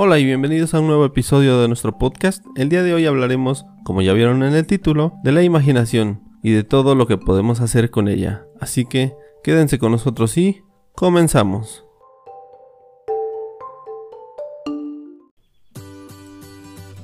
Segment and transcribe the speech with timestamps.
[0.00, 2.44] Hola y bienvenidos a un nuevo episodio de nuestro podcast.
[2.54, 6.52] El día de hoy hablaremos, como ya vieron en el título, de la imaginación y
[6.52, 8.46] de todo lo que podemos hacer con ella.
[8.60, 10.62] Así que quédense con nosotros y
[10.94, 11.84] comenzamos.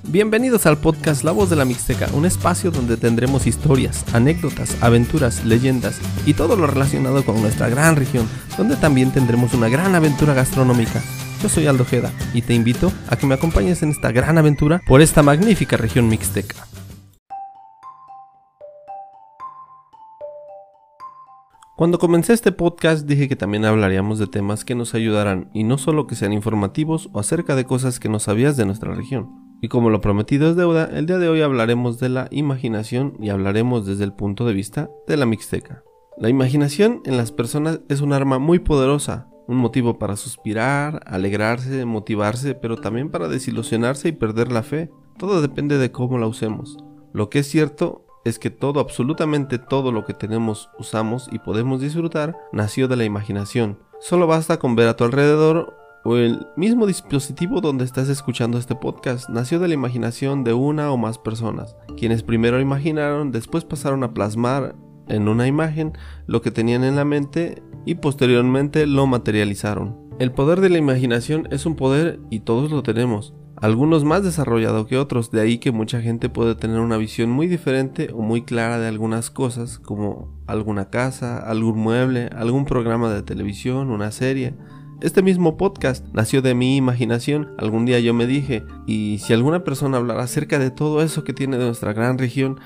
[0.05, 5.45] Bienvenidos al podcast La Voz de la Mixteca, un espacio donde tendremos historias, anécdotas, aventuras,
[5.45, 10.33] leyendas y todo lo relacionado con nuestra gran región, donde también tendremos una gran aventura
[10.33, 11.03] gastronómica.
[11.45, 14.81] Yo soy Aldo Jeda y te invito a que me acompañes en esta gran aventura
[14.87, 16.67] por esta magnífica región mixteca.
[21.77, 25.77] Cuando comencé este podcast dije que también hablaríamos de temas que nos ayudarán y no
[25.77, 29.29] solo que sean informativos o acerca de cosas que no sabías de nuestra región.
[29.61, 33.29] Y como lo prometido es deuda, el día de hoy hablaremos de la imaginación y
[33.29, 35.83] hablaremos desde el punto de vista de la mixteca.
[36.17, 41.85] La imaginación en las personas es un arma muy poderosa, un motivo para suspirar, alegrarse,
[41.85, 44.91] motivarse, pero también para desilusionarse y perder la fe.
[45.19, 46.79] Todo depende de cómo la usemos.
[47.13, 51.81] Lo que es cierto es que todo, absolutamente todo lo que tenemos, usamos y podemos
[51.81, 53.79] disfrutar, nació de la imaginación.
[54.01, 58.75] Solo basta con ver a tu alrededor o el mismo dispositivo donde estás escuchando este
[58.75, 64.05] podcast nació de la imaginación de una o más personas, quienes primero imaginaron, después pasaron
[64.05, 64.75] a plasmar
[65.09, 65.93] en una imagen
[66.27, 69.97] lo que tenían en la mente y posteriormente lo materializaron.
[70.19, 74.87] El poder de la imaginación es un poder y todos lo tenemos, algunos más desarrollado
[74.87, 78.43] que otros, de ahí que mucha gente puede tener una visión muy diferente o muy
[78.43, 84.55] clara de algunas cosas, como alguna casa, algún mueble, algún programa de televisión, una serie,
[85.01, 87.51] este mismo podcast nació de mi imaginación.
[87.59, 91.35] Algún día yo me dije, y si alguna persona hablara acerca de todo eso que
[91.35, 92.59] tiene de nuestra gran región,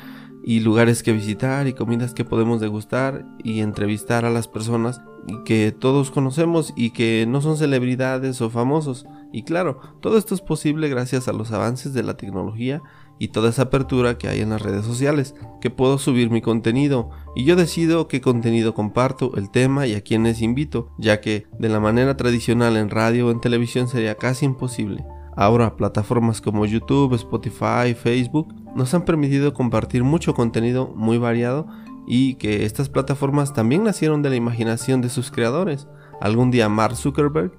[0.48, 5.02] y lugares que visitar y comidas que podemos degustar y entrevistar a las personas
[5.44, 9.04] que todos conocemos y que no son celebridades o famosos.
[9.30, 12.80] Y claro, todo esto es posible gracias a los avances de la tecnología
[13.18, 17.10] y toda esa apertura que hay en las redes sociales, que puedo subir mi contenido
[17.36, 21.68] y yo decido qué contenido comparto, el tema y a quienes invito, ya que de
[21.68, 25.04] la manera tradicional en radio o en televisión sería casi imposible.
[25.40, 31.68] Ahora plataformas como YouTube, Spotify, Facebook nos han permitido compartir mucho contenido muy variado
[32.08, 35.86] y que estas plataformas también nacieron de la imaginación de sus creadores.
[36.20, 37.52] Algún día Mark Zuckerberg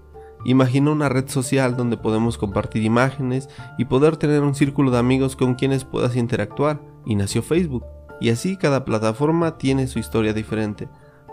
[0.45, 5.35] Imagina una red social donde podemos compartir imágenes y poder tener un círculo de amigos
[5.35, 7.85] con quienes puedas interactuar, y nació Facebook.
[8.22, 10.88] Y así cada plataforma tiene su historia diferente,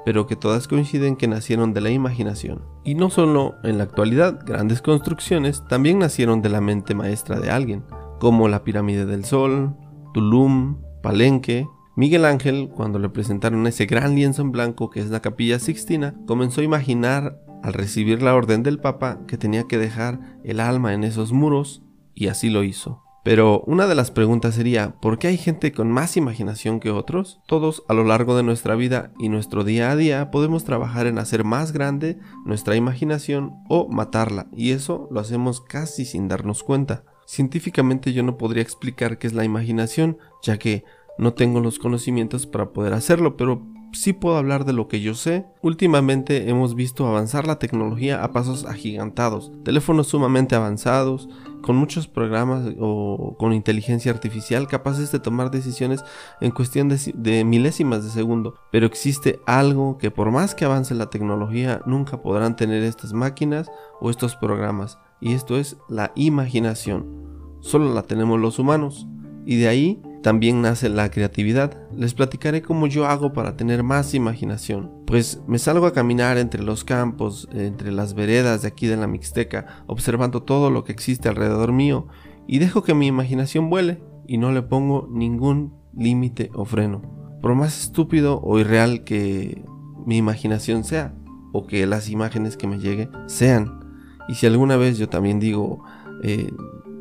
[0.06, 2.62] pero que todas coinciden que nacieron de la imaginación.
[2.84, 7.50] Y no solo en la actualidad, grandes construcciones también nacieron de la mente maestra de
[7.50, 7.82] alguien,
[8.20, 9.74] como la pirámide del Sol,
[10.14, 15.22] Tulum, Palenque, Miguel Ángel, cuando le presentaron ese gran lienzo en blanco que es la
[15.22, 20.38] capilla Sixtina, comenzó a imaginar al recibir la orden del Papa que tenía que dejar
[20.44, 21.82] el alma en esos muros,
[22.14, 23.02] y así lo hizo.
[23.26, 27.40] Pero una de las preguntas sería, ¿por qué hay gente con más imaginación que otros?
[27.46, 31.18] Todos a lo largo de nuestra vida y nuestro día a día podemos trabajar en
[31.18, 37.02] hacer más grande nuestra imaginación o matarla, y eso lo hacemos casi sin darnos cuenta.
[37.26, 40.84] Científicamente yo no podría explicar qué es la imaginación, ya que
[41.18, 45.14] no tengo los conocimientos para poder hacerlo, pero sí puedo hablar de lo que yo
[45.14, 45.46] sé.
[45.62, 51.28] Últimamente hemos visto avanzar la tecnología a pasos agigantados, teléfonos sumamente avanzados,
[51.62, 56.04] con muchos programas o con inteligencia artificial capaces de tomar decisiones
[56.40, 58.54] en cuestión de, de, milésimas de segundo.
[58.70, 63.68] Pero existe algo que por más que avance la tecnología nunca podrán tener estas máquinas
[64.00, 67.26] o estos programas, y esto es la imaginación.
[67.60, 69.08] Solo la tenemos los humanos,
[69.44, 71.76] y de ahí también nace la creatividad.
[71.94, 74.90] Les platicaré cómo yo hago para tener más imaginación.
[75.06, 79.06] Pues me salgo a caminar entre los campos, entre las veredas de aquí de la
[79.06, 82.08] Mixteca, observando todo lo que existe alrededor mío
[82.46, 87.02] y dejo que mi imaginación vuele y no le pongo ningún límite o freno.
[87.40, 89.64] Por más estúpido o irreal que
[90.04, 91.14] mi imaginación sea
[91.52, 93.80] o que las imágenes que me lleguen sean.
[94.28, 95.84] Y si alguna vez yo también digo,
[96.22, 96.50] eh,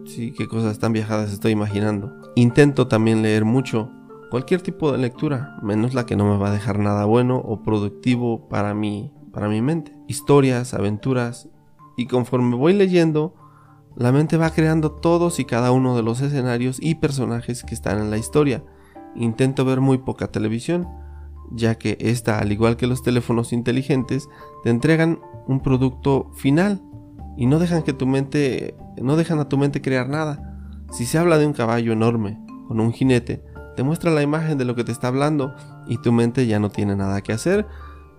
[0.06, 3.90] sí, qué cosas tan viajadas estoy imaginando Intento también leer mucho,
[4.30, 7.64] cualquier tipo de lectura, menos la que no me va a dejar nada bueno o
[7.64, 9.94] productivo para mí, para mi mente.
[10.10, 11.48] Historias, aventuras,
[11.96, 13.36] y conforme voy leyendo,
[13.96, 18.00] la mente va creando todos y cada uno de los escenarios y personajes que están
[18.00, 18.66] en la historia.
[19.16, 20.90] Intento ver muy poca televisión,
[21.52, 24.28] ya que esta, al igual que los teléfonos inteligentes,
[24.64, 26.82] te entregan un producto final
[27.38, 30.58] y no dejan que tu mente no dejan a tu mente crear nada.
[30.92, 33.44] Si se habla de un caballo enorme con un jinete,
[33.76, 35.54] te muestra la imagen de lo que te está hablando
[35.88, 37.68] y tu mente ya no tiene nada que hacer,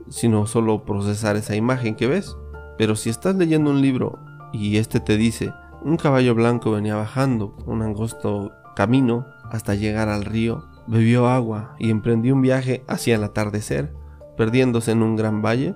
[0.08, 2.36] sino solo procesar esa imagen que ves.
[2.78, 4.18] Pero si estás leyendo un libro
[4.52, 5.52] y este te dice
[5.82, 11.90] Un caballo blanco venía bajando un angosto camino hasta llegar al río, bebió agua y
[11.90, 13.94] emprendió un viaje hacia el atardecer,
[14.36, 15.74] perdiéndose en un gran valle.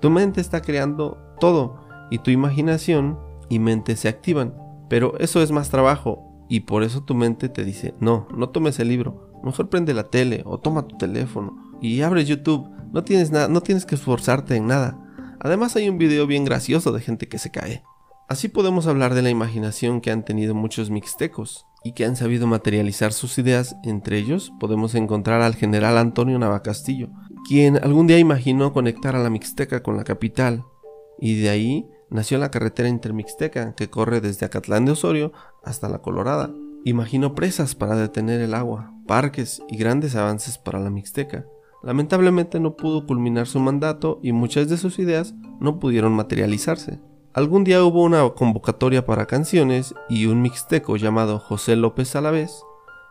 [0.00, 4.54] Tu mente está creando todo y tu imaginación y mente se activan,
[4.88, 8.78] pero eso es más trabajo y por eso tu mente te dice, no, no tomes
[8.78, 13.30] el libro, mejor prende la tele o toma tu teléfono y abre YouTube, no tienes,
[13.30, 14.98] nada, no tienes que esforzarte en nada.
[15.40, 17.82] Además hay un video bien gracioso de gente que se cae.
[18.28, 22.48] Así podemos hablar de la imaginación que han tenido muchos mixtecos y que han sabido
[22.48, 23.76] materializar sus ideas.
[23.84, 27.10] Entre ellos podemos encontrar al general Antonio Navacastillo,
[27.46, 30.64] quien algún día imaginó conectar a la Mixteca con la capital,
[31.20, 35.32] y de ahí nació la carretera intermixteca que corre desde Acatlán de Osorio
[35.64, 36.50] hasta la Colorada.
[36.84, 41.46] Imaginó presas para detener el agua, parques y grandes avances para la Mixteca.
[41.82, 47.00] Lamentablemente no pudo culminar su mandato y muchas de sus ideas no pudieron materializarse.
[47.32, 52.62] Algún día hubo una convocatoria para canciones y un mixteco llamado José López Alavés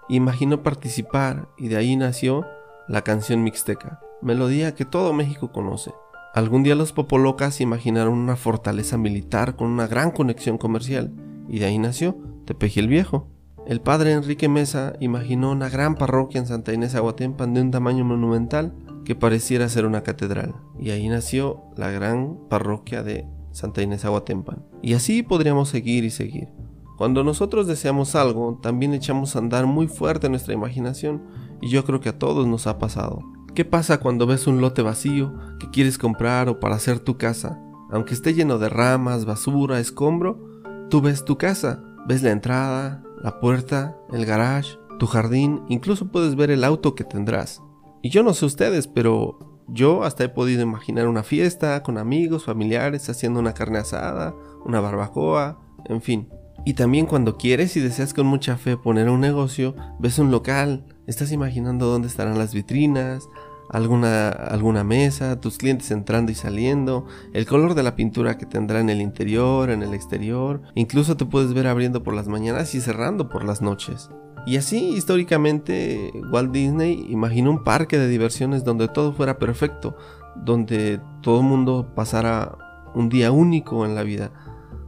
[0.09, 2.45] imaginó participar y de ahí nació
[2.87, 5.93] la canción mixteca, melodía que todo México conoce.
[6.35, 11.13] Algún día los popolocas imaginaron una fortaleza militar con una gran conexión comercial,
[11.47, 13.29] y de ahí nació Tepeji el Viejo.
[13.65, 18.03] El padre Enrique Mesa imaginó una gran parroquia en Santa Inés Aguatempan de un tamaño
[18.03, 18.73] monumental
[19.05, 24.61] que pareciera ser una catedral, y ahí nació la gran parroquia de Santa Inés Aguatempan.
[24.81, 26.49] Y así podríamos seguir y seguir.
[26.97, 31.23] Cuando nosotros deseamos algo, también echamos a andar muy fuerte nuestra imaginación,
[31.61, 33.21] y yo creo que a todos nos ha pasado.
[33.55, 37.57] ¿Qué pasa cuando ves un lote vacío que quieres comprar o para hacer tu casa?
[37.89, 43.39] Aunque esté lleno de ramas, basura, escombro, tú ves tu casa, ves la entrada, la
[43.39, 47.61] puerta, el garage, tu jardín, incluso puedes ver el auto que tendrás.
[48.01, 52.43] Y yo no sé ustedes, pero yo hasta he podido imaginar una fiesta con amigos,
[52.43, 54.35] familiares, haciendo una carne asada,
[54.65, 56.27] una barbacoa, en fin.
[56.65, 60.85] Y también cuando quieres y deseas con mucha fe poner un negocio, ves un local,
[61.05, 63.29] estás imaginando dónde estarán las vitrinas,
[63.69, 68.79] alguna, alguna mesa, tus clientes entrando y saliendo, el color de la pintura que tendrá
[68.79, 72.81] en el interior, en el exterior, incluso te puedes ver abriendo por las mañanas y
[72.81, 74.09] cerrando por las noches.
[74.45, 79.97] Y así, históricamente, Walt Disney imaginó un parque de diversiones donde todo fuera perfecto,
[80.35, 82.57] donde todo el mundo pasara
[82.93, 84.31] un día único en la vida,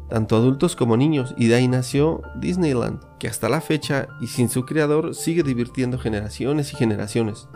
[0.10, 4.48] tanto adultos como niños, y de ahí nació Disneyland, que hasta la fecha y sin
[4.48, 7.50] su creador sigue divirtiendo generaciones y generaciones.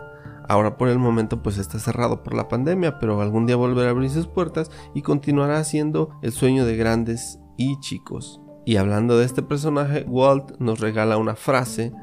[0.51, 3.91] Ahora por el momento pues está cerrado por la pandemia, pero algún día volverá a
[3.91, 8.41] abrir sus puertas y continuará siendo el sueño de grandes y chicos.
[8.65, 11.93] Y hablando de este personaje, Walt nos regala una frase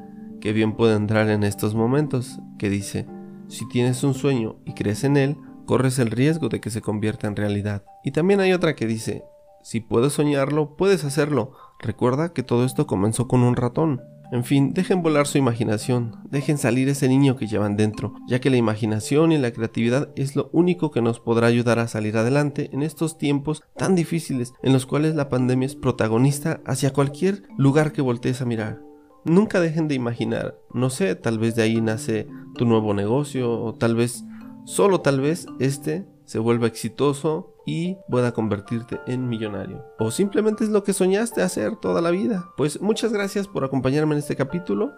[0.41, 3.07] que bien puede entrar en estos momentos, que dice,
[3.49, 5.37] si tienes un sueño y crees en él,
[5.67, 7.85] corres el riesgo de que se convierta en realidad.
[8.03, 9.25] Y también hay otra que dice,
[9.63, 11.53] si puedes soñarlo, puedes hacerlo.
[11.81, 14.01] Recuerda que todo esto comenzó con un ratón.
[14.31, 18.51] En fin, dejen volar su imaginación, dejen salir ese niño que llevan dentro, ya que
[18.51, 22.69] la imaginación y la creatividad es lo único que nos podrá ayudar a salir adelante
[22.73, 27.93] en estos tiempos tan difíciles en los cuales la pandemia es protagonista hacia cualquier lugar
[27.93, 28.83] que voltees a mirar.
[29.25, 33.75] Nunca dejen de imaginar, no sé, tal vez de ahí nace tu nuevo negocio o
[33.75, 34.25] tal vez,
[34.67, 39.83] solo tal vez, este se vuelva exitoso y pueda convertirte en millonario.
[39.99, 42.51] O simplemente es lo que soñaste hacer toda la vida.
[42.59, 44.93] Pues muchas gracias por acompañarme en este capítulo.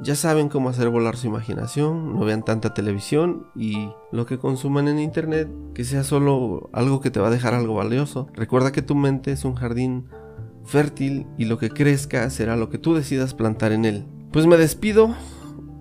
[0.00, 4.88] Ya saben cómo hacer volar su imaginación, no vean tanta televisión y lo que consuman
[4.88, 8.26] en internet que sea solo algo que te va a dejar algo valioso.
[8.32, 10.08] Recuerda que tu mente es un jardín
[10.64, 14.06] fértil y lo que crezca será lo que tú decidas plantar en él.
[14.32, 15.14] Pues me despido.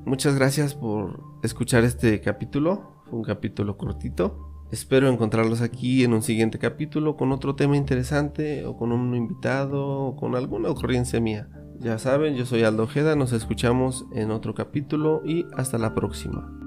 [0.05, 3.01] Muchas gracias por escuchar este capítulo.
[3.05, 4.52] Fue un capítulo cortito.
[4.73, 9.85] Espero encontrarlos aquí en un siguiente capítulo con otro tema interesante o con un invitado
[9.85, 11.47] o con alguna ocurrencia mía.
[11.77, 16.62] Ya saben, yo soy Aldo Ojeda, nos escuchamos en otro capítulo y hasta la próxima.